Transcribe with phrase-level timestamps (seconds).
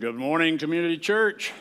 [0.00, 1.52] Good morning, Community Church.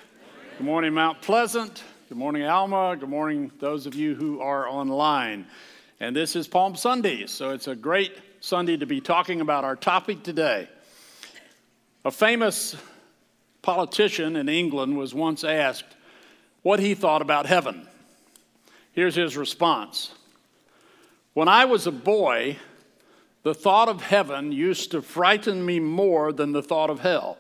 [0.59, 1.83] Good morning, Mount Pleasant.
[2.07, 2.95] Good morning, Alma.
[2.95, 5.47] Good morning, those of you who are online.
[5.99, 9.75] And this is Palm Sunday, so it's a great Sunday to be talking about our
[9.75, 10.69] topic today.
[12.05, 12.75] A famous
[13.63, 15.95] politician in England was once asked
[16.61, 17.87] what he thought about heaven.
[18.91, 20.13] Here's his response
[21.33, 22.57] When I was a boy,
[23.41, 27.39] the thought of heaven used to frighten me more than the thought of hell.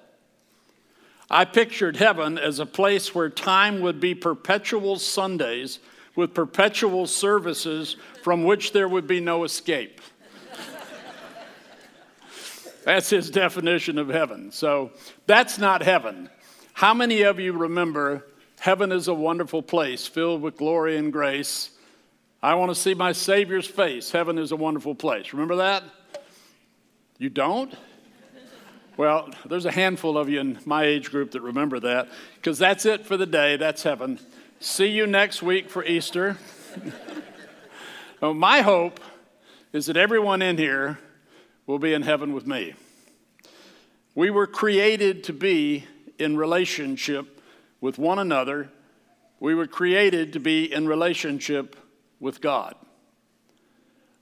[1.29, 5.79] I pictured heaven as a place where time would be perpetual Sundays
[6.15, 10.01] with perpetual services from which there would be no escape.
[12.85, 14.51] that's his definition of heaven.
[14.51, 14.91] So
[15.25, 16.29] that's not heaven.
[16.73, 18.25] How many of you remember
[18.59, 21.71] heaven is a wonderful place filled with glory and grace?
[22.41, 24.11] I want to see my Savior's face.
[24.11, 25.33] Heaven is a wonderful place.
[25.33, 25.83] Remember that?
[27.17, 27.73] You don't?
[28.97, 32.83] Well, there's a handful of you in my age group that remember that, because that's
[32.83, 33.55] it for the day.
[33.55, 34.19] That's heaven.
[34.59, 36.37] See you next week for Easter.
[38.21, 38.99] well, my hope
[39.71, 40.97] is that everyone in here
[41.67, 42.73] will be in heaven with me.
[44.15, 45.85] We were created to be
[46.17, 47.39] in relationship
[47.79, 48.71] with one another.
[49.39, 51.75] We were created to be in relationship
[52.19, 52.73] with God.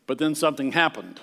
[0.06, 1.22] But then something happened.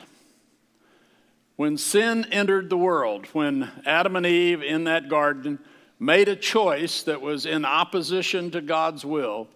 [1.63, 5.61] When sin entered the world, when Adam and Eve in that garden
[6.01, 9.47] made a choice that was in opposition to God's will,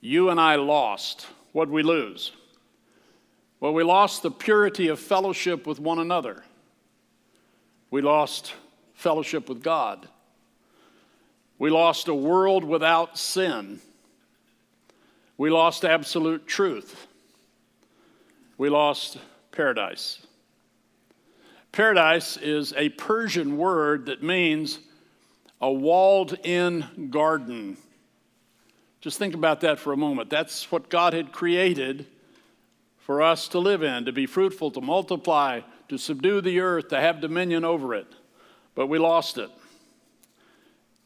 [0.00, 1.26] you and I lost.
[1.50, 2.30] What'd we lose?
[3.58, 6.44] Well, we lost the purity of fellowship with one another.
[7.90, 8.54] We lost
[8.94, 10.06] fellowship with God.
[11.58, 13.80] We lost a world without sin.
[15.36, 17.08] We lost absolute truth.
[18.56, 19.18] We lost
[19.50, 20.20] paradise.
[21.72, 24.78] Paradise is a Persian word that means
[25.60, 27.76] a walled in garden.
[29.00, 30.30] Just think about that for a moment.
[30.30, 32.06] That's what God had created
[32.98, 37.00] for us to live in, to be fruitful, to multiply, to subdue the earth, to
[37.00, 38.06] have dominion over it.
[38.74, 39.50] But we lost it.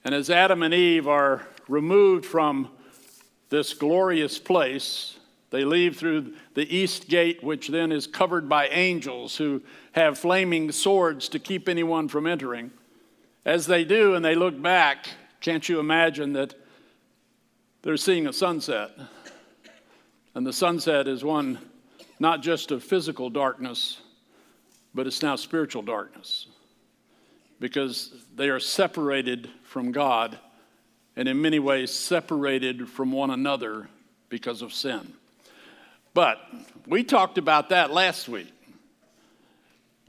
[0.04, 2.68] And as Adam and Eve are removed from
[3.50, 5.18] this glorious place,
[5.50, 9.62] they leave through the east gate, which then is covered by angels who
[9.92, 12.70] have flaming swords to keep anyone from entering.
[13.44, 15.08] As they do and they look back,
[15.40, 16.54] can't you imagine that
[17.82, 18.90] they're seeing a sunset?
[20.34, 21.58] And the sunset is one
[22.18, 24.00] not just of physical darkness,
[24.94, 26.46] but it's now spiritual darkness
[27.58, 30.38] because they are separated from God
[31.16, 33.88] and in many ways separated from one another
[34.28, 35.12] because of sin.
[36.14, 36.38] But
[36.86, 38.52] we talked about that last week.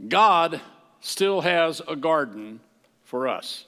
[0.08, 0.62] God
[1.02, 2.60] still has a garden
[3.04, 3.66] for us.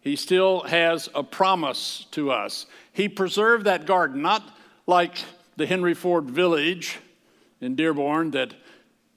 [0.00, 2.66] He still has a promise to us.
[2.92, 4.42] He preserved that garden, not
[4.86, 5.18] like
[5.56, 6.98] the Henry Ford Village
[7.60, 8.54] in Dearborn that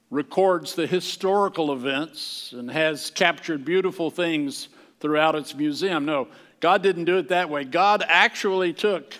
[0.09, 4.69] records the historical events and has captured beautiful things
[4.99, 6.05] throughout its museum.
[6.05, 6.27] No,
[6.59, 7.63] God didn't do it that way.
[7.63, 9.13] God actually took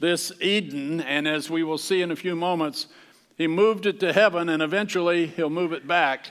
[0.00, 2.88] this Eden, and as we will see in a few moments,
[3.38, 6.30] He moved it to heaven, and eventually He'll move it back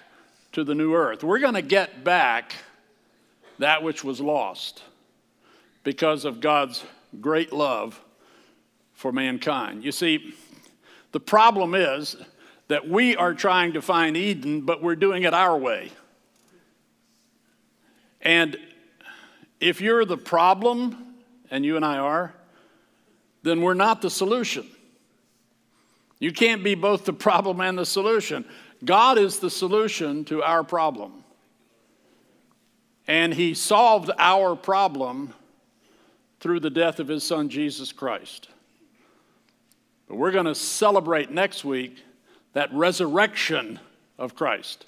[0.53, 1.23] to the new earth.
[1.23, 2.55] We're going to get back
[3.59, 4.81] that which was lost
[5.83, 6.83] because of God's
[7.19, 8.01] great love
[8.93, 9.83] for mankind.
[9.83, 10.33] You see,
[11.11, 12.15] the problem is
[12.69, 15.91] that we are trying to find Eden, but we're doing it our way.
[18.21, 18.57] And
[19.59, 21.13] if you're the problem,
[21.53, 22.33] and you and I are,
[23.43, 24.65] then we're not the solution.
[26.19, 28.45] You can't be both the problem and the solution.
[28.83, 31.23] God is the solution to our problem.
[33.07, 35.33] And He solved our problem
[36.39, 38.49] through the death of His Son, Jesus Christ.
[40.07, 42.03] But we're going to celebrate next week
[42.53, 43.79] that resurrection
[44.17, 44.85] of Christ,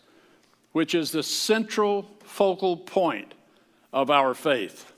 [0.72, 3.34] which is the central focal point
[3.94, 4.92] of our faith.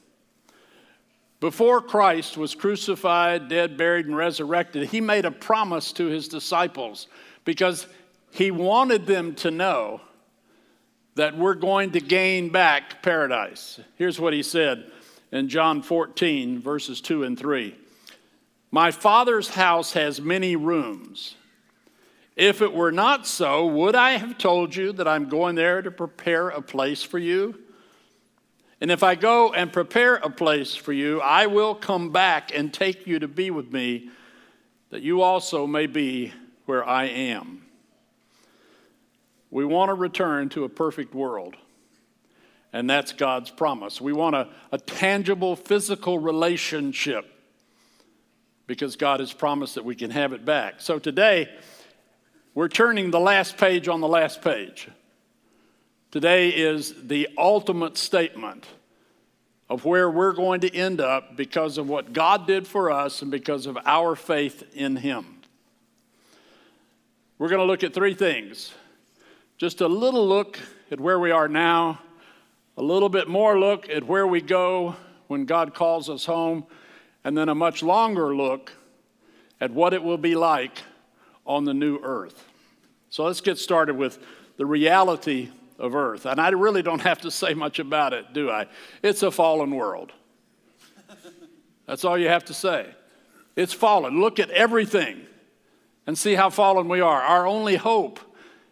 [1.39, 7.07] Before Christ was crucified, dead, buried, and resurrected, he made a promise to his disciples
[7.45, 7.85] because
[8.31, 10.01] he wanted them to know
[11.15, 13.79] that we're going to gain back paradise.
[13.95, 14.91] Here's what he said
[15.31, 17.75] in John 14, verses 2 and 3
[18.71, 21.35] My Father's house has many rooms.
[22.35, 25.89] If it were not so, would I have told you that I'm going there to
[25.89, 27.57] prepare a place for you?
[28.79, 32.71] And if I go and prepare a place for you, I will come back and
[32.71, 34.11] take you to be with me,
[34.91, 36.31] that you also may be
[36.67, 37.66] where I am.
[39.49, 41.55] We want to return to a perfect world.
[42.73, 44.01] and that's God's promise.
[44.01, 47.25] We want a, a tangible physical relationship
[48.67, 50.75] because God has promised that we can have it back.
[50.81, 51.49] So today,
[52.53, 54.89] we're turning the last page on the last page.
[56.11, 58.65] Today is the ultimate statement
[59.69, 63.31] of where we're going to end up because of what God did for us and
[63.31, 65.39] because of our faith in Him.
[67.37, 68.73] We're going to look at three things
[69.57, 70.59] just a little look
[70.91, 71.99] at where we are now,
[72.77, 74.95] a little bit more look at where we go
[75.27, 76.65] when God calls us home,
[77.23, 78.71] and then a much longer look
[79.59, 80.77] at what it will be like
[81.45, 82.45] on the new earth.
[83.09, 84.19] So let's get started with
[84.57, 85.49] the reality
[85.79, 86.27] of earth.
[86.27, 88.67] And I really don't have to say much about it, do I?
[89.01, 90.11] It's a fallen world.
[91.87, 92.93] That's all you have to say.
[93.55, 94.19] It's fallen.
[94.19, 95.25] Look at everything
[96.05, 97.21] and see how fallen we are.
[97.21, 98.19] Our only hope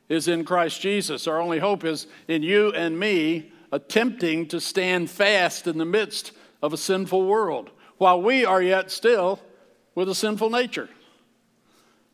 [0.10, 1.28] is in Christ Jesus.
[1.28, 6.32] Our only hope is in you and me attempting to stand fast in the midst
[6.62, 9.40] of a sinful world while we are yet still
[9.94, 10.90] with a sinful nature.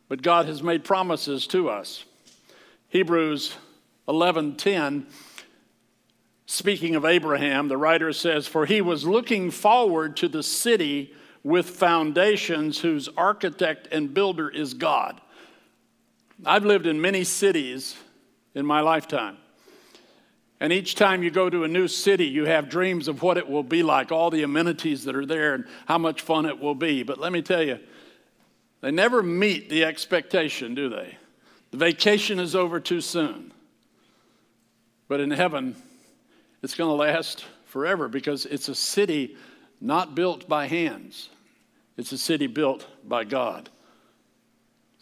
[0.08, 2.04] But God has made promises to us.
[2.88, 3.56] Hebrews
[4.08, 5.06] 11:10
[6.44, 11.70] speaking of Abraham the writer says for he was looking forward to the city with
[11.70, 15.20] foundations whose architect and builder is God.
[16.44, 17.96] I've lived in many cities
[18.54, 19.36] in my lifetime.
[20.60, 23.48] And each time you go to a new city, you have dreams of what it
[23.48, 26.74] will be like, all the amenities that are there, and how much fun it will
[26.74, 27.02] be.
[27.02, 27.80] But let me tell you,
[28.80, 31.16] they never meet the expectation, do they?
[31.72, 33.52] The vacation is over too soon.
[35.08, 35.74] But in heaven,
[36.62, 39.36] it's going to last forever because it's a city
[39.80, 41.28] not built by hands,
[41.96, 43.68] it's a city built by God.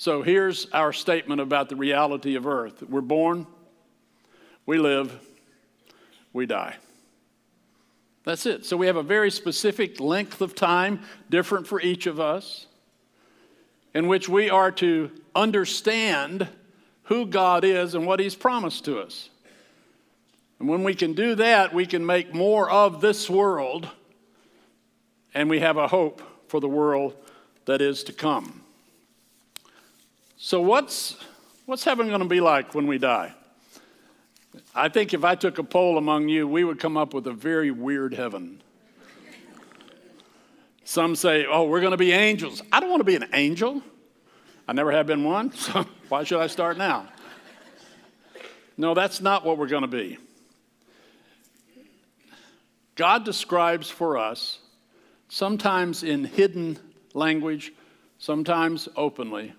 [0.00, 3.46] So here's our statement about the reality of earth we're born,
[4.64, 5.12] we live,
[6.32, 6.76] we die.
[8.24, 8.64] That's it.
[8.64, 12.64] So we have a very specific length of time, different for each of us,
[13.92, 16.48] in which we are to understand
[17.02, 19.28] who God is and what He's promised to us.
[20.60, 23.86] And when we can do that, we can make more of this world,
[25.34, 27.14] and we have a hope for the world
[27.66, 28.59] that is to come.
[30.42, 31.18] So, what's,
[31.66, 33.34] what's heaven going to be like when we die?
[34.74, 37.32] I think if I took a poll among you, we would come up with a
[37.32, 38.62] very weird heaven.
[40.84, 42.62] Some say, oh, we're going to be angels.
[42.72, 43.82] I don't want to be an angel.
[44.66, 47.06] I never have been one, so why should I start now?
[48.78, 50.16] No, that's not what we're going to be.
[52.94, 54.58] God describes for us,
[55.28, 56.78] sometimes in hidden
[57.12, 57.74] language,
[58.18, 59.52] sometimes openly,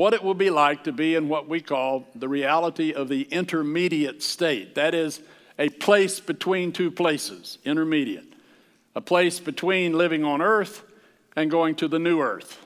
[0.00, 3.20] what it will be like to be in what we call the reality of the
[3.24, 4.74] intermediate state.
[4.76, 5.20] That is,
[5.58, 8.32] a place between two places, intermediate.
[8.94, 10.84] A place between living on earth
[11.36, 12.64] and going to the new earth.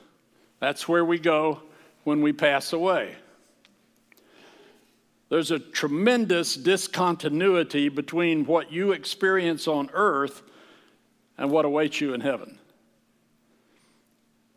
[0.61, 1.59] That's where we go
[2.05, 3.15] when we pass away.
[5.27, 10.41] There's a tremendous discontinuity between what you experience on earth
[11.37, 12.59] and what awaits you in heaven.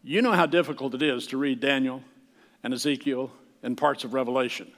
[0.05, 2.05] You know how difficult it is to read Daniel
[2.62, 3.31] and Ezekiel
[3.62, 4.70] and parts of Revelation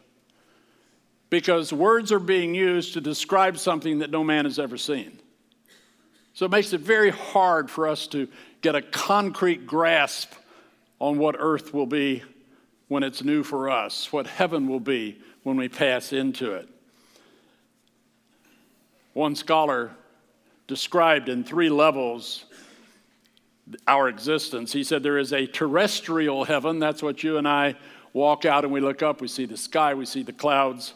[1.30, 5.18] because words are being used to describe something that no man has ever seen.
[6.34, 8.28] So it makes it very hard for us to
[8.60, 10.32] get a concrete grasp
[10.98, 12.22] on what earth will be
[12.88, 16.68] when it's new for us, what heaven will be when we pass into it.
[19.12, 19.92] One scholar
[20.66, 22.44] described in three levels
[23.86, 24.72] our existence.
[24.72, 27.76] He said there is a terrestrial heaven, that's what you and I
[28.12, 30.94] walk out and we look up, we see the sky, we see the clouds.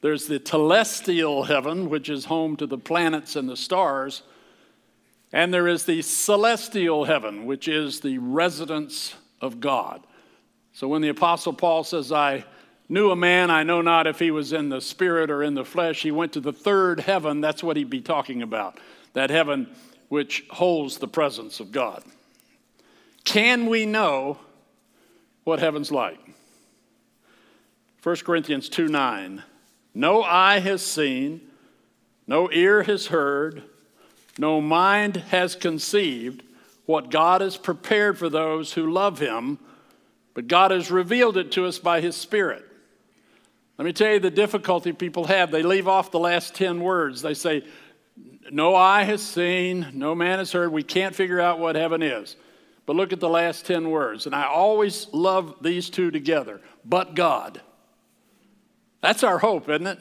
[0.00, 4.22] There's the telestial heaven, which is home to the planets and the stars.
[5.32, 10.06] And there is the celestial heaven, which is the residence of God.
[10.72, 12.44] So when the Apostle Paul says, I
[12.88, 15.64] knew a man, I know not if he was in the spirit or in the
[15.64, 16.02] flesh.
[16.02, 17.40] He went to the third heaven.
[17.40, 18.78] That's what he'd be talking about.
[19.14, 19.68] That heaven
[20.14, 22.00] which holds the presence of God.
[23.24, 24.38] Can we know
[25.42, 26.20] what heaven's like?
[28.00, 29.42] 1 Corinthians 2 9.
[29.92, 31.40] No eye has seen,
[32.28, 33.64] no ear has heard,
[34.38, 36.44] no mind has conceived
[36.86, 39.58] what God has prepared for those who love him,
[40.32, 42.64] but God has revealed it to us by his Spirit.
[43.78, 45.50] Let me tell you the difficulty people have.
[45.50, 47.20] They leave off the last 10 words.
[47.20, 47.64] They say,
[48.50, 50.70] No eye has seen, no man has heard.
[50.72, 52.36] We can't figure out what heaven is.
[52.86, 54.26] But look at the last 10 words.
[54.26, 56.60] And I always love these two together.
[56.84, 57.60] But God.
[59.00, 59.98] That's our hope, isn't it?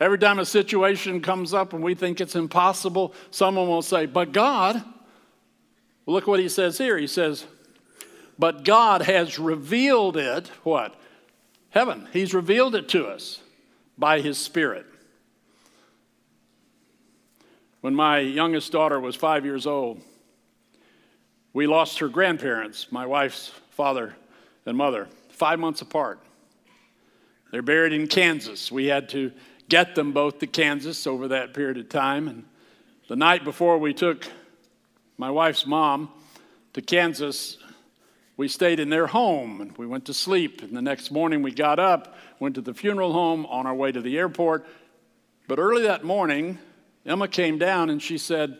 [0.00, 4.32] Every time a situation comes up and we think it's impossible, someone will say, But
[4.32, 4.82] God,
[6.06, 6.98] look what he says here.
[6.98, 7.46] He says,
[8.38, 10.94] But God has revealed it, what?
[11.70, 12.08] Heaven.
[12.12, 13.40] He's revealed it to us
[13.96, 14.86] by his Spirit.
[17.84, 20.00] When my youngest daughter was five years old,
[21.52, 24.16] we lost her grandparents, my wife's father
[24.64, 26.18] and mother, five months apart.
[27.52, 28.72] They're buried in Kansas.
[28.72, 29.32] We had to
[29.68, 32.26] get them both to Kansas over that period of time.
[32.26, 32.44] And
[33.08, 34.26] the night before we took
[35.18, 36.08] my wife's mom
[36.72, 37.58] to Kansas,
[38.38, 40.62] we stayed in their home and we went to sleep.
[40.62, 43.92] And the next morning we got up, went to the funeral home on our way
[43.92, 44.66] to the airport.
[45.48, 46.58] But early that morning,
[47.06, 48.58] Emma came down and she said,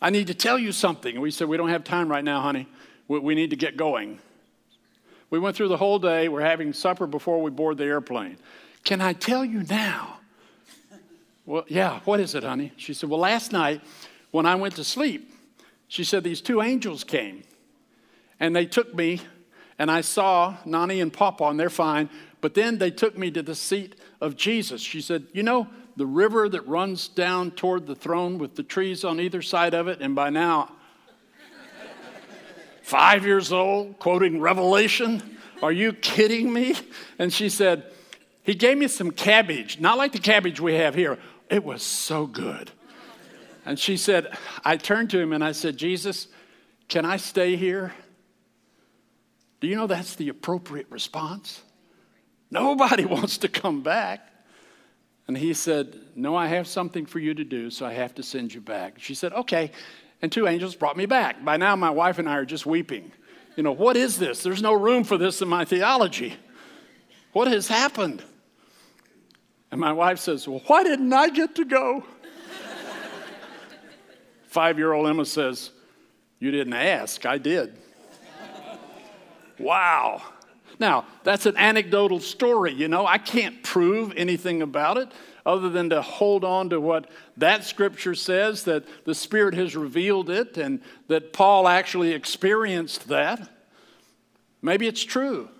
[0.00, 1.20] I need to tell you something.
[1.20, 2.66] We said, We don't have time right now, honey.
[3.08, 4.18] We, we need to get going.
[5.28, 6.28] We went through the whole day.
[6.28, 8.36] We're having supper before we board the airplane.
[8.84, 10.16] Can I tell you now?
[11.46, 12.72] Well, yeah, what is it, honey?
[12.76, 13.82] She said, Well, last night
[14.30, 15.32] when I went to sleep,
[15.88, 17.42] she said, These two angels came
[18.38, 19.20] and they took me
[19.78, 22.08] and I saw Nani and Papa and they're fine.
[22.40, 24.80] But then they took me to the seat of Jesus.
[24.80, 25.68] She said, You know,
[26.00, 29.86] the river that runs down toward the throne with the trees on either side of
[29.86, 30.00] it.
[30.00, 30.72] And by now,
[32.80, 36.74] five years old, quoting Revelation, are you kidding me?
[37.18, 37.84] And she said,
[38.42, 41.18] He gave me some cabbage, not like the cabbage we have here.
[41.50, 42.70] It was so good.
[43.66, 46.28] And she said, I turned to him and I said, Jesus,
[46.88, 47.92] can I stay here?
[49.60, 51.60] Do you know that's the appropriate response?
[52.50, 54.29] Nobody wants to come back.
[55.30, 58.22] And he said, No, I have something for you to do, so I have to
[58.24, 58.98] send you back.
[58.98, 59.70] She said, Okay.
[60.20, 61.44] And two angels brought me back.
[61.44, 63.12] By now, my wife and I are just weeping.
[63.54, 64.42] You know, what is this?
[64.42, 66.34] There's no room for this in my theology.
[67.32, 68.24] What has happened?
[69.70, 72.02] And my wife says, Well, why didn't I get to go?
[74.48, 75.70] Five year old Emma says,
[76.40, 77.78] You didn't ask, I did.
[79.60, 80.22] wow.
[80.80, 83.06] Now, that's an anecdotal story, you know.
[83.06, 85.12] I can't prove anything about it
[85.44, 90.30] other than to hold on to what that scripture says that the Spirit has revealed
[90.30, 93.46] it and that Paul actually experienced that.
[94.62, 95.50] Maybe it's true.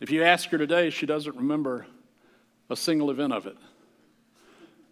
[0.00, 1.86] If you ask her today, she doesn't remember
[2.70, 3.56] a single event of it.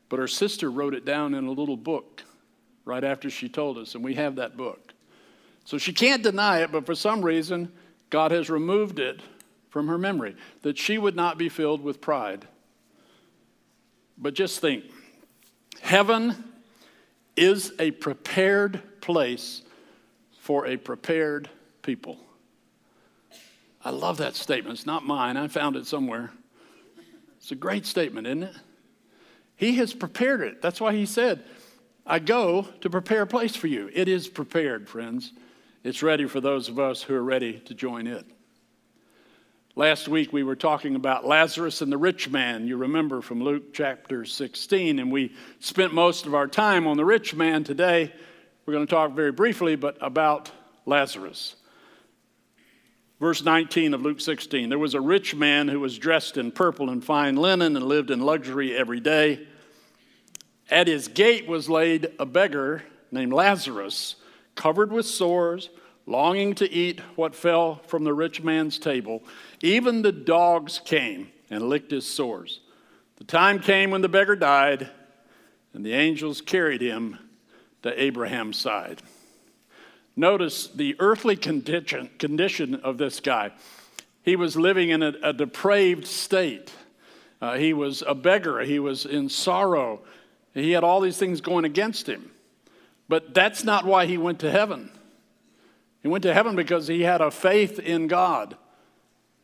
[0.09, 2.23] But her sister wrote it down in a little book
[2.85, 4.95] right after she told us, and we have that book.
[5.65, 7.73] So she can't deny it, but for some reason,
[8.11, 9.21] God has removed it
[9.69, 12.47] from her memory, that she would not be filled with pride.
[14.17, 14.85] But just think
[15.81, 16.53] heaven
[17.37, 19.63] is a prepared place
[20.41, 21.51] for a prepared
[21.83, 22.19] people.
[23.85, 24.79] I love that statement.
[24.79, 26.33] It's not mine, I found it somewhere.
[27.37, 28.55] It's a great statement, isn't it?
[29.57, 30.61] He has prepared it.
[30.61, 31.45] That's why he said,
[32.07, 33.91] I go to prepare a place for you.
[33.93, 35.33] It is prepared, friends.
[35.87, 38.27] It's ready for those of us who are ready to join it.
[39.77, 43.73] Last week we were talking about Lazarus and the rich man, you remember from Luke
[43.73, 48.13] chapter 16, and we spent most of our time on the rich man today.
[48.67, 50.51] We're going to talk very briefly, but about
[50.87, 51.55] Lazarus.
[53.21, 56.91] Verse 19 of Luke 16 There was a rich man who was dressed in purple
[56.91, 59.47] and fine linen and lived in luxury every day.
[60.69, 64.17] At his gate was laid a beggar named Lazarus
[64.57, 65.71] covered with sores,
[66.07, 69.23] longing to eat what fell from the rich man's table.
[69.61, 72.61] Even the dogs came and licked his sores.
[73.17, 74.91] The time came when the beggar died,
[75.73, 77.19] and the angels carried him
[77.83, 79.03] to Abraham's side.
[80.17, 83.53] Notice the earthly condition, condition of this guy.
[84.23, 86.73] He was living in a, a depraved state.
[87.41, 88.61] Uh, he was a beggar.
[88.61, 90.01] He was in sorrow.
[90.55, 92.31] He had all these things going against him.
[93.09, 94.91] But that's not why he went to heaven.
[96.03, 98.57] He went to heaven because he had a faith in God.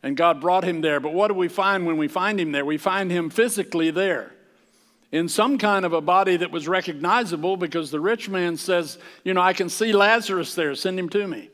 [0.01, 0.99] And God brought him there.
[0.99, 2.65] But what do we find when we find him there?
[2.65, 4.33] We find him physically there
[5.13, 9.33] in some kind of a body that was recognizable because the rich man says, You
[9.33, 11.49] know, I can see Lazarus there, send him to me.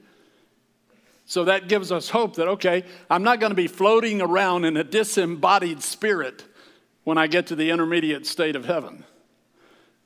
[1.25, 4.77] So that gives us hope that, okay, I'm not going to be floating around in
[4.77, 6.43] a disembodied spirit
[7.03, 9.03] when I get to the intermediate state of heaven.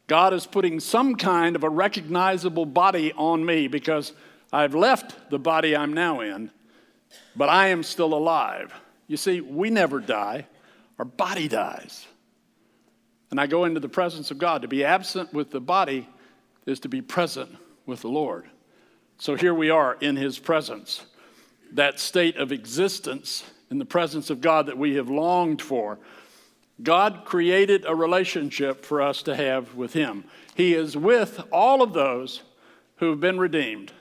[0.07, 4.13] God is putting some kind of a recognizable body on me because
[4.51, 6.51] I've left the body I'm now in,
[7.35, 8.73] but I am still alive.
[9.07, 10.47] You see, we never die,
[10.99, 12.05] our body dies.
[13.31, 14.61] And I go into the presence of God.
[14.61, 16.07] To be absent with the body
[16.67, 17.49] is to be present
[17.85, 18.45] with the Lord.
[19.17, 21.05] So here we are in His presence,
[21.71, 25.97] that state of existence in the presence of God that we have longed for.
[26.81, 30.23] God created a relationship for us to have with Him.
[30.55, 32.41] He is with all of those
[32.97, 33.91] who have been redeemed.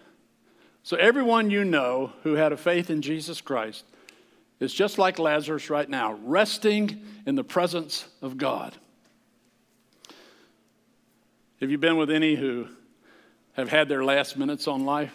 [0.83, 3.85] So, everyone you know who had a faith in Jesus Christ
[4.59, 8.77] is just like Lazarus right now, resting in the presence of God.
[11.61, 12.69] Have you been with any who
[13.53, 15.13] have had their last minutes on life?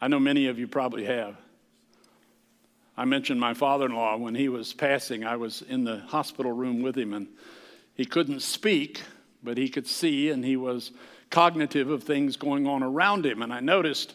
[0.00, 1.36] I know many of you probably have.
[2.96, 5.24] I mentioned my father in law when he was passing.
[5.24, 7.28] I was in the hospital room with him, and
[7.94, 9.00] he couldn't speak,
[9.42, 10.92] but he could see, and he was
[11.30, 13.42] cognitive of things going on around him.
[13.42, 14.14] And I noticed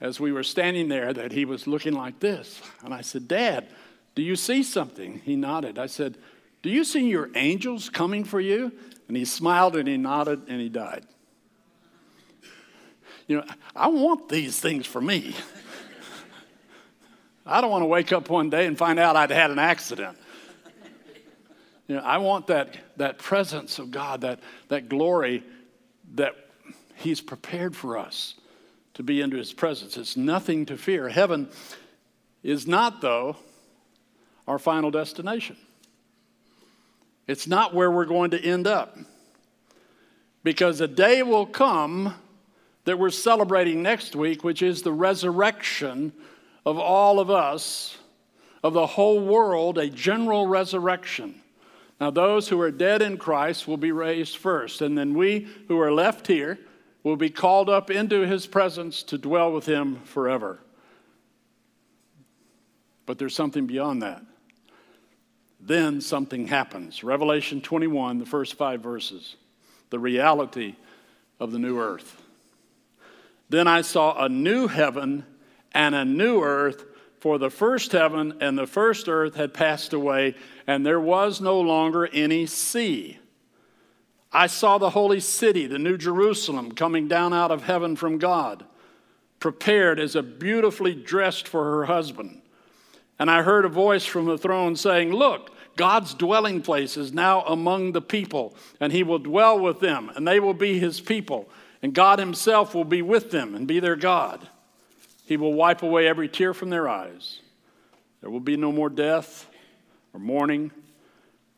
[0.00, 2.60] as we were standing there that he was looking like this.
[2.84, 3.68] And I said, Dad,
[4.14, 5.20] do you see something?
[5.24, 5.78] He nodded.
[5.78, 6.18] I said,
[6.62, 8.72] Do you see your angels coming for you?
[9.08, 11.06] And he smiled and he nodded and he died.
[13.26, 15.34] You know, I want these things for me.
[17.46, 20.18] I don't want to wake up one day and find out I'd had an accident.
[21.86, 25.42] You know, I want that, that presence of God, that, that glory
[26.14, 26.34] that
[26.96, 28.36] He's prepared for us
[28.94, 29.98] to be into His presence.
[29.98, 31.10] It's nothing to fear.
[31.10, 31.46] Heaven
[32.42, 33.36] is not, though,
[34.48, 35.58] our final destination.
[37.26, 38.96] It's not where we're going to end up.
[40.42, 42.14] Because a day will come
[42.86, 46.14] that we're celebrating next week, which is the resurrection
[46.64, 47.96] of all of us,
[48.62, 51.40] of the whole world, a general resurrection.
[52.00, 55.78] Now, those who are dead in Christ will be raised first, and then we who
[55.80, 56.58] are left here
[57.02, 60.58] will be called up into his presence to dwell with him forever.
[63.06, 64.22] But there's something beyond that.
[65.60, 67.04] Then something happens.
[67.04, 69.36] Revelation 21, the first five verses,
[69.90, 70.76] the reality
[71.38, 72.22] of the new earth.
[73.50, 75.24] Then I saw a new heaven
[75.74, 76.84] and a new earth,
[77.18, 80.34] for the first heaven and the first earth had passed away,
[80.66, 83.18] and there was no longer any sea.
[84.32, 88.64] I saw the holy city, the new Jerusalem, coming down out of heaven from God,
[89.40, 92.42] prepared as a beautifully dressed for her husband.
[93.18, 97.42] And I heard a voice from the throne saying, Look, God's dwelling place is now
[97.42, 101.48] among the people, and he will dwell with them, and they will be his people,
[101.80, 104.48] and God himself will be with them and be their God.
[105.26, 107.40] He will wipe away every tear from their eyes.
[108.20, 109.48] There will be no more death
[110.12, 110.70] or mourning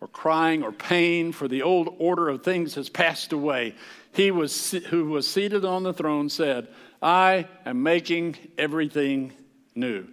[0.00, 3.74] or crying or pain, for the old order of things has passed away.
[4.12, 6.68] He was, who was seated on the throne said,
[7.00, 9.32] I am making everything
[9.74, 10.06] new.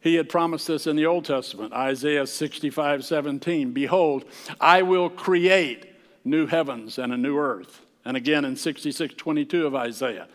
[0.00, 3.72] He had promised this in the Old Testament, Isaiah 65 17.
[3.72, 4.24] Behold,
[4.60, 5.86] I will create
[6.24, 7.82] new heavens and a new earth.
[8.04, 10.26] And again in 66 22 of Isaiah.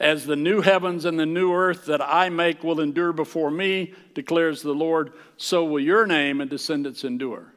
[0.00, 3.94] As the new heavens and the new earth that I make will endure before me,
[4.14, 7.52] declares the Lord, so will your name and descendants endure.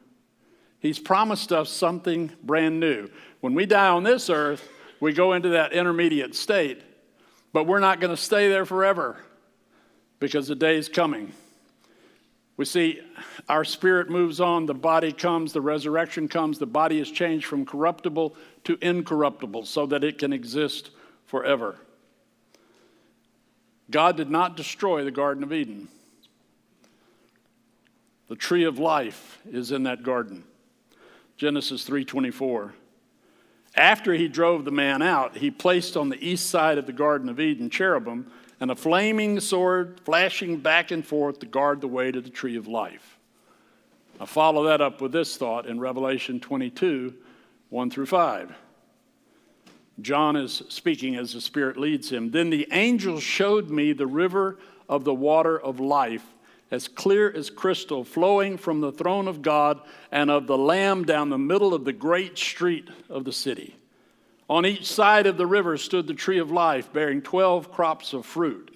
[0.80, 3.10] He's promised us something brand new.
[3.40, 4.68] When we die on this earth,
[5.00, 6.82] we go into that intermediate state,
[7.52, 9.16] but we're not going to stay there forever
[10.20, 11.32] because the day is coming.
[12.56, 13.00] We see
[13.48, 17.64] our spirit moves on, the body comes, the resurrection comes, the body is changed from
[17.64, 20.90] corruptible to incorruptible so that it can exist
[21.24, 21.76] forever.
[23.90, 25.88] God did not destroy the Garden of Eden.
[28.28, 30.44] The tree of life is in that garden.
[31.36, 32.74] Genesis 3:24.
[33.74, 37.28] After he drove the man out, he placed on the east side of the Garden
[37.28, 42.10] of Eden cherubim and a flaming sword flashing back and forth to guard the way
[42.10, 43.18] to the tree of life.
[44.20, 47.14] I follow that up with this thought in Revelation 22
[47.70, 48.54] 1 through 5.
[50.00, 52.30] John is speaking as the Spirit leads him.
[52.30, 54.58] Then the angel showed me the river
[54.88, 56.24] of the water of life,
[56.70, 59.80] as clear as crystal, flowing from the throne of God
[60.12, 63.76] and of the Lamb down the middle of the great street of the city.
[64.48, 68.24] On each side of the river stood the tree of life, bearing 12 crops of
[68.24, 68.74] fruit,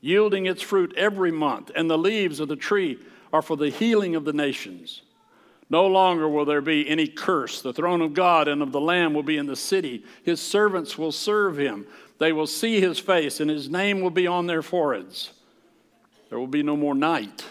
[0.00, 2.98] yielding its fruit every month, and the leaves of the tree
[3.32, 5.02] are for the healing of the nations.
[5.68, 7.60] No longer will there be any curse.
[7.60, 10.04] The throne of God and of the Lamb will be in the city.
[10.22, 11.86] His servants will serve him.
[12.18, 15.32] They will see his face, and his name will be on their foreheads.
[16.28, 17.44] There will be no more night.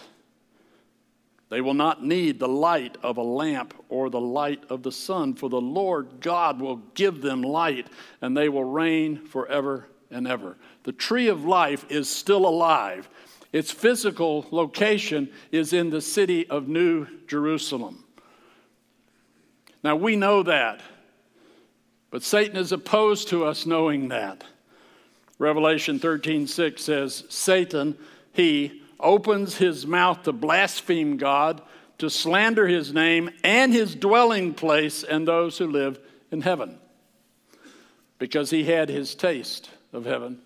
[1.50, 5.36] They will not need the light of a lamp or the light of the sun,
[5.36, 7.88] for the Lord God will give them light,
[8.22, 10.58] and they will reign forever and ever.
[10.84, 13.10] The tree of life is still alive.
[13.52, 18.05] Its physical location is in the city of New Jerusalem.
[19.86, 20.82] Now we know that,
[22.10, 24.44] but Satan is opposed to us knowing that.
[25.38, 27.96] Revelation 13 6 says, Satan,
[28.34, 31.62] he opens his mouth to blaspheme God
[32.00, 36.00] to slander his name and his dwelling place and those who live
[36.32, 36.80] in heaven.
[38.18, 40.40] Because he had his taste of heaven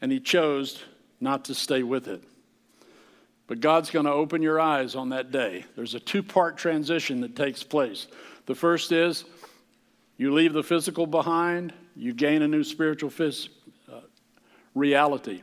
[0.00, 0.82] and he chose
[1.20, 2.24] not to stay with it.
[3.46, 5.66] But God's going to open your eyes on that day.
[5.76, 8.08] There's a two part transition that takes place.
[8.46, 9.24] The first is
[10.16, 13.48] you leave the physical behind, you gain a new spiritual phys-
[13.92, 14.00] uh,
[14.74, 15.42] reality.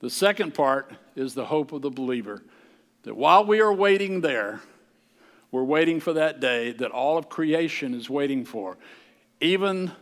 [0.00, 2.42] The second part is the hope of the believer
[3.04, 4.60] that while we are waiting there,
[5.50, 8.76] we're waiting for that day that all of creation is waiting for.
[9.40, 9.92] Even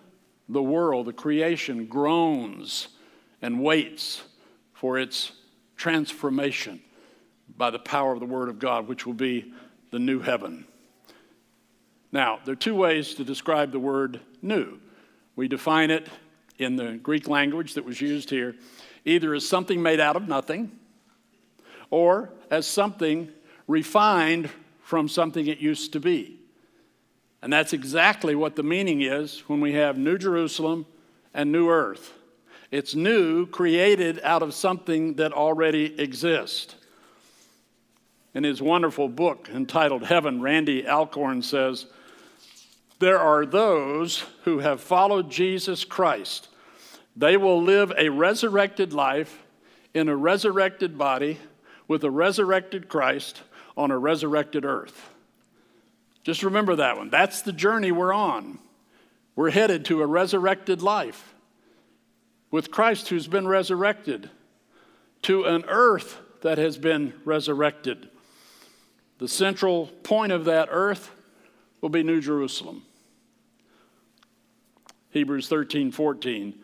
[0.48, 2.88] the world, the creation, groans
[3.42, 4.22] and waits
[4.72, 5.32] for its
[5.76, 6.80] transformation
[7.56, 9.52] by the power of the Word of God, which will be
[9.90, 10.64] the new heaven.
[12.12, 14.78] Now, there are two ways to describe the word new.
[15.34, 16.08] We define it
[16.58, 18.54] in the Greek language that was used here
[19.04, 20.70] either as something made out of nothing
[21.90, 23.28] or as something
[23.66, 24.48] refined
[24.82, 26.38] from something it used to be.
[27.40, 30.86] And that's exactly what the meaning is when we have New Jerusalem
[31.34, 32.12] and New Earth.
[32.70, 36.76] It's new, created out of something that already exists.
[38.34, 41.86] In his wonderful book entitled Heaven, Randy Alcorn says,
[43.02, 46.46] There are those who have followed Jesus Christ.
[47.16, 49.42] They will live a resurrected life
[49.92, 51.40] in a resurrected body
[51.88, 53.42] with a resurrected Christ
[53.76, 55.10] on a resurrected earth.
[56.22, 57.10] Just remember that one.
[57.10, 58.60] That's the journey we're on.
[59.34, 61.34] We're headed to a resurrected life
[62.52, 64.30] with Christ who's been resurrected,
[65.22, 68.10] to an earth that has been resurrected.
[69.18, 71.10] The central point of that earth
[71.80, 72.84] will be New Jerusalem.
[75.12, 76.54] Hebrews 13 14.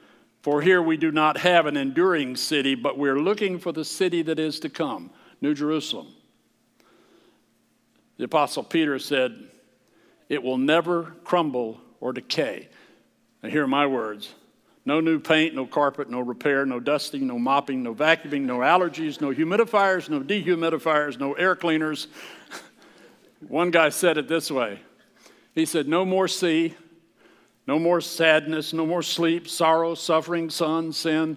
[0.42, 4.22] For here we do not have an enduring city, but we're looking for the city
[4.22, 6.08] that is to come, New Jerusalem.
[8.16, 9.48] The Apostle Peter said,
[10.28, 12.68] It will never crumble or decay.
[13.42, 14.34] Now, are my words.
[14.84, 19.20] No new paint, no carpet, no repair, no dusting, no mopping, no vacuuming, no allergies,
[19.20, 22.08] no humidifiers, no dehumidifiers, no air cleaners.
[23.48, 24.80] One guy said it this way
[25.54, 26.74] He said, No more sea,
[27.68, 31.36] no more sadness, no more sleep, sorrow, suffering, sun, sin,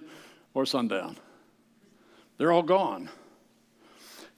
[0.54, 1.14] or sundown.
[2.38, 3.10] They're all gone.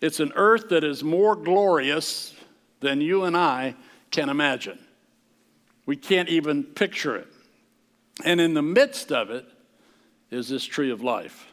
[0.01, 2.35] It's an earth that is more glorious
[2.81, 3.77] than you and I
[4.11, 4.79] can imagine.
[5.87, 7.29] We can't even picture it.
[8.25, 9.47] And in the midst of it
[10.33, 11.47] is this tree of life,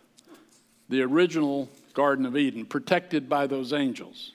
[0.89, 4.32] the original Garden of Eden, protected by those angels.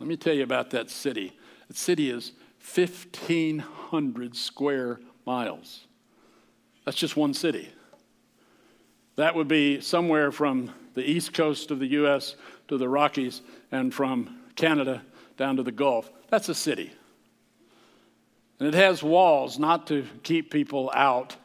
[0.00, 1.38] Let me tell you about that city.
[1.68, 2.32] That city is
[2.74, 5.86] 1,500 square miles.
[6.84, 7.68] That's just one city.
[9.16, 12.36] That would be somewhere from the east coast of the U.S.
[12.68, 15.02] to the Rockies and from Canada
[15.36, 16.10] down to the Gulf.
[16.28, 16.92] That's a city.
[18.58, 21.36] And it has walls not to keep people out,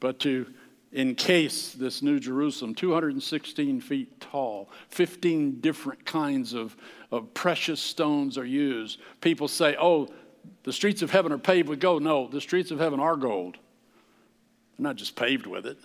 [0.00, 0.46] but to
[0.92, 4.68] encase this New Jerusalem, 216 feet tall.
[4.88, 6.76] 15 different kinds of,
[7.12, 8.98] of precious stones are used.
[9.20, 10.08] People say, oh,
[10.64, 12.02] the streets of heaven are paved with gold.
[12.02, 13.58] No, the streets of heaven are gold.
[14.76, 15.76] They're not just paved with it.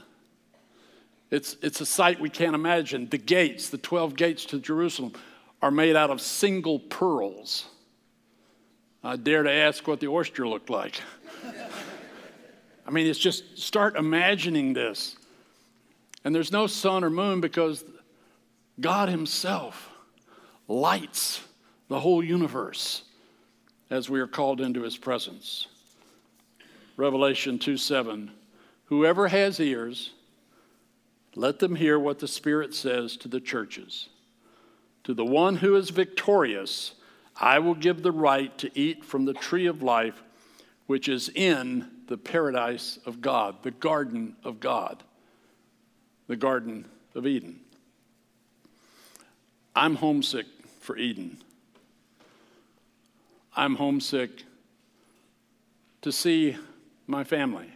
[1.30, 3.10] It's, it's a sight we can't imagine.
[3.10, 5.12] The gates, the 12 gates to Jerusalem,
[5.62, 7.66] are made out of single pearls.
[9.04, 11.02] I dare to ask what the oyster looked like.
[12.88, 15.18] I mean, it's just start imagining this.
[16.24, 17.84] And there's no sun or moon because
[18.80, 19.90] God Himself
[20.68, 21.42] lights
[21.88, 23.04] the whole universe
[23.90, 25.68] as we are called into His presence.
[26.98, 28.32] Revelation 2 7.
[28.86, 30.14] Whoever has ears,
[31.36, 34.10] let them hear what the Spirit says to the churches.
[35.04, 36.94] To the one who is victorious,
[37.40, 40.22] I will give the right to eat from the tree of life,
[40.88, 45.04] which is in the paradise of God, the garden of God,
[46.28, 47.60] the Garden of Eden.
[49.76, 50.48] I'm homesick
[50.88, 51.38] for Eden.
[53.54, 54.44] I'm homesick
[56.02, 56.56] to see
[57.08, 57.70] my family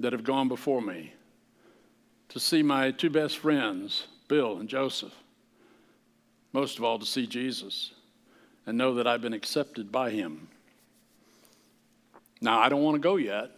[0.00, 1.12] that have gone before me,
[2.30, 5.14] to see my two best friends, Bill and Joseph,
[6.52, 7.92] most of all to see Jesus
[8.66, 10.48] and know that I've been accepted by him.
[12.40, 13.52] Now, I don't want to go yet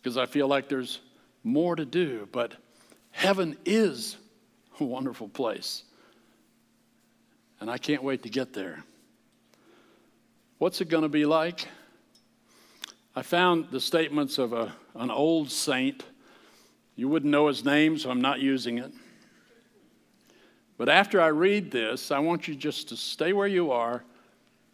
[0.00, 1.00] because I feel like there's
[1.44, 2.54] more to do, but
[3.10, 4.16] heaven is
[4.80, 5.82] a wonderful place.
[7.62, 8.82] And I can't wait to get there.
[10.58, 11.68] What's it going to be like?
[13.14, 16.02] I found the statements of a, an old saint.
[16.96, 18.92] You wouldn't know his name, so I'm not using it.
[20.76, 24.02] But after I read this, I want you just to stay where you are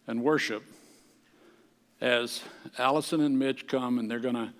[0.06, 0.64] and worship
[2.00, 2.40] as
[2.78, 4.50] Allison and Mitch come and they're going to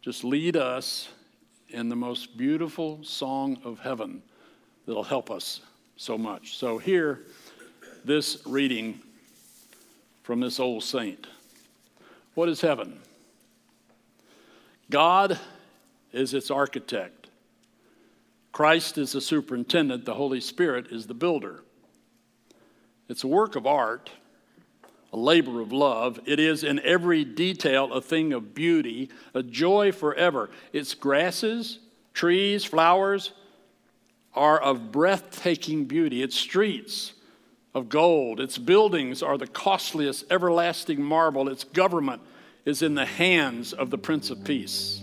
[0.00, 1.10] just lead us
[1.68, 4.22] in the most beautiful song of heaven
[4.86, 5.60] that'll help us
[5.96, 6.56] so much.
[6.56, 7.26] So, hear
[8.04, 9.00] this reading
[10.22, 11.26] from this old saint.
[12.34, 13.00] What is heaven?
[14.90, 15.38] God
[16.12, 17.28] is its architect.
[18.52, 20.04] Christ is the superintendent.
[20.04, 21.62] The Holy Spirit is the builder.
[23.08, 24.10] It's a work of art
[25.14, 26.18] a labor of love.
[26.26, 30.50] It is in every detail a thing of beauty, a joy forever.
[30.72, 31.78] Its grasses,
[32.14, 33.30] trees, flowers
[34.34, 36.20] are of breathtaking beauty.
[36.20, 37.12] Its streets
[37.74, 38.40] of gold.
[38.40, 41.48] Its buildings are the costliest everlasting marble.
[41.48, 42.22] Its government
[42.64, 45.02] is in the hands of the Prince of Peace.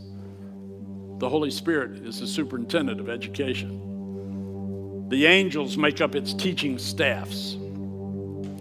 [1.19, 5.09] The Holy Spirit is the superintendent of education.
[5.09, 7.57] The angels make up its teaching staffs.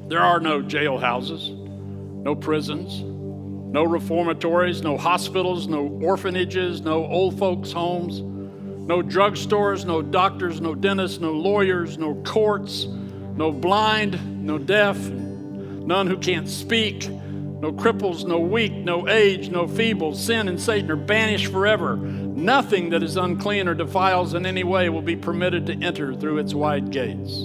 [0.09, 1.57] There are no jailhouses,
[2.25, 3.03] no prisons,
[3.73, 10.75] no reformatories, no hospitals, no orphanages, no old folks' homes, no drugstores, no doctors, no
[10.75, 12.89] dentists, no lawyers, no courts,
[13.41, 19.67] no blind, no deaf, none who can't speak, no cripples, no weak, no age, no
[19.67, 20.15] feeble.
[20.15, 21.97] Sin and Satan are banished forever.
[21.97, 26.37] Nothing that is unclean or defiles in any way will be permitted to enter through
[26.37, 27.41] its wide gates.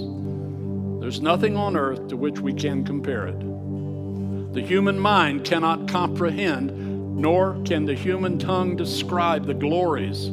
[1.00, 3.40] There's nothing on earth to which we can compare it.
[4.52, 10.26] The human mind cannot comprehend, nor can the human tongue describe the glories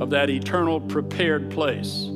[0.00, 2.08] of that eternal prepared place.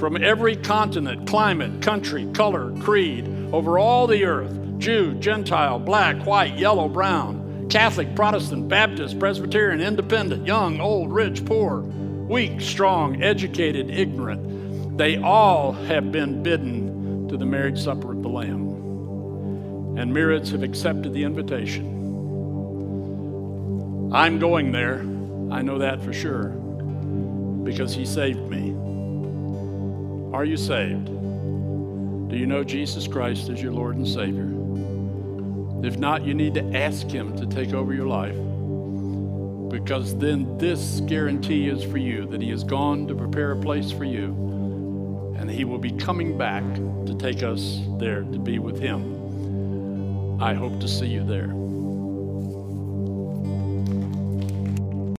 [0.00, 6.56] From every continent, climate, country, color, creed, over all the earth, Jew, Gentile, black, white,
[6.56, 14.96] yellow, brown, Catholic, Protestant, Baptist, Presbyterian, independent, young, old, rich, poor, weak, strong, educated, ignorant,
[14.96, 19.98] they all have been bidden to the marriage supper of the Lamb.
[19.98, 21.84] And myriads have accepted the invitation.
[24.14, 25.00] I'm going there.
[25.54, 26.48] I know that for sure
[27.64, 28.79] because He saved me.
[30.32, 31.06] Are you saved?
[31.06, 34.48] Do you know Jesus Christ as your Lord and Savior?
[35.84, 38.36] If not, you need to ask Him to take over your life
[39.70, 43.90] because then this guarantee is for you that He has gone to prepare a place
[43.90, 44.50] for you
[45.40, 46.62] and he will be coming back
[47.06, 50.38] to take us there to be with him.
[50.40, 51.59] I hope to see you there.